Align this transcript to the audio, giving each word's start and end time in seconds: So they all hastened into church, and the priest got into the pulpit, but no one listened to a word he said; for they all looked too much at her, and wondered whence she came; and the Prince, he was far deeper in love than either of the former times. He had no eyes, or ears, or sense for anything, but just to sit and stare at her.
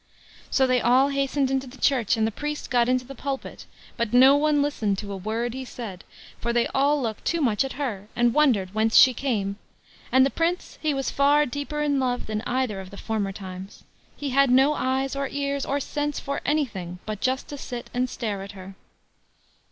So 0.49 0.65
they 0.65 0.81
all 0.81 1.09
hastened 1.09 1.51
into 1.51 1.67
church, 1.79 2.17
and 2.17 2.25
the 2.25 2.31
priest 2.31 2.71
got 2.71 2.89
into 2.89 3.05
the 3.05 3.13
pulpit, 3.13 3.67
but 3.97 4.13
no 4.15 4.35
one 4.35 4.63
listened 4.63 4.97
to 4.97 5.11
a 5.11 5.15
word 5.15 5.53
he 5.53 5.63
said; 5.63 6.03
for 6.39 6.51
they 6.51 6.65
all 6.69 6.99
looked 6.99 7.23
too 7.23 7.39
much 7.39 7.63
at 7.63 7.73
her, 7.73 8.07
and 8.15 8.33
wondered 8.33 8.73
whence 8.73 8.97
she 8.97 9.13
came; 9.13 9.57
and 10.11 10.25
the 10.25 10.31
Prince, 10.31 10.79
he 10.81 10.91
was 10.91 11.11
far 11.11 11.45
deeper 11.45 11.83
in 11.83 11.99
love 11.99 12.25
than 12.25 12.41
either 12.47 12.79
of 12.81 12.89
the 12.89 12.97
former 12.97 13.31
times. 13.31 13.83
He 14.17 14.31
had 14.31 14.49
no 14.49 14.73
eyes, 14.73 15.15
or 15.15 15.29
ears, 15.29 15.67
or 15.67 15.79
sense 15.79 16.19
for 16.19 16.41
anything, 16.47 16.97
but 17.05 17.21
just 17.21 17.47
to 17.49 17.57
sit 17.59 17.91
and 17.93 18.09
stare 18.09 18.41
at 18.41 18.53
her. 18.53 18.73